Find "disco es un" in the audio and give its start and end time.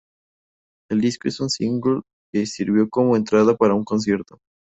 0.99-1.51